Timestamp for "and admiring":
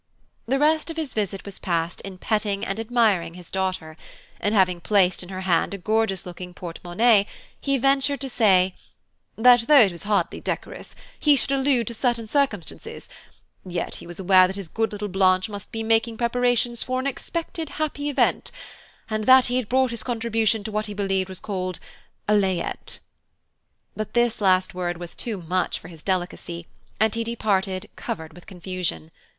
2.65-3.35